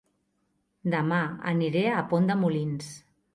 [0.93, 1.19] Dema
[1.51, 2.91] aniré a Pont de Molins